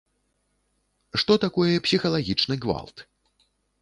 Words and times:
Што 1.23 1.33
такое 1.45 1.73
псіхалагічны 1.89 2.55
гвалт? 2.65 3.05